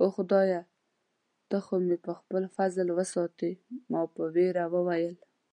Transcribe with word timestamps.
اوه، 0.00 0.10
خدایه، 0.16 0.60
ته 1.48 1.56
خو 1.64 1.74
مې 1.86 1.96
په 2.04 2.12
خپل 2.18 2.42
فضل 2.56 2.86
سره 2.88 2.96
وساتې. 2.98 3.50
ما 3.90 4.00
په 4.14 4.22
ویره 4.34 4.64
وویل. 4.74 5.16